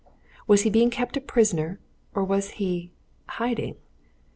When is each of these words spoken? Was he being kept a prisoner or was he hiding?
Was 0.47 0.63
he 0.63 0.71
being 0.71 0.89
kept 0.89 1.15
a 1.15 1.21
prisoner 1.21 1.79
or 2.15 2.23
was 2.23 2.53
he 2.57 2.91
hiding? 3.37 3.75